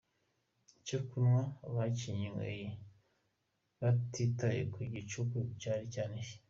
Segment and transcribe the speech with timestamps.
[0.79, 1.43] Icyo kunywa
[1.75, 2.67] bakinyweye
[3.81, 6.35] batitaye ku gicuku cyari cyanishye.